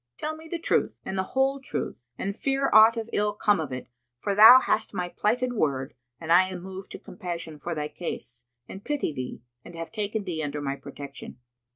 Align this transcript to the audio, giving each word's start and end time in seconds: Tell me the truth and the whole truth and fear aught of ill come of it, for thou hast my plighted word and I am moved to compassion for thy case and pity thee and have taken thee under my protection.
Tell 0.17 0.35
me 0.35 0.47
the 0.47 0.57
truth 0.57 0.95
and 1.05 1.15
the 1.15 1.21
whole 1.37 1.59
truth 1.59 2.03
and 2.17 2.35
fear 2.35 2.71
aught 2.73 2.97
of 2.97 3.07
ill 3.13 3.33
come 3.33 3.59
of 3.59 3.71
it, 3.71 3.85
for 4.19 4.33
thou 4.33 4.59
hast 4.59 4.95
my 4.95 5.09
plighted 5.09 5.53
word 5.53 5.93
and 6.19 6.31
I 6.33 6.47
am 6.49 6.63
moved 6.63 6.89
to 6.93 6.97
compassion 6.97 7.59
for 7.59 7.75
thy 7.75 7.87
case 7.87 8.45
and 8.67 8.83
pity 8.83 9.13
thee 9.13 9.43
and 9.63 9.75
have 9.75 9.91
taken 9.91 10.23
thee 10.23 10.41
under 10.41 10.59
my 10.59 10.75
protection. 10.75 11.37